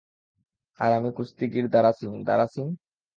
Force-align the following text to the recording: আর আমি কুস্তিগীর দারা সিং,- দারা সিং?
আর 0.79 0.91
আমি 0.91 1.09
কুস্তিগীর 1.17 1.65
দারা 1.69 1.91
সিং,- 1.93 2.11
দারা 2.27 2.45
সিং? 2.47 2.67